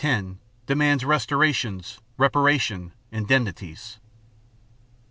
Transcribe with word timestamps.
10) 0.03 0.39
demands 0.65 1.05
"restorations, 1.05 1.99
reparation, 2.17 2.91
indemnities." 3.11 3.99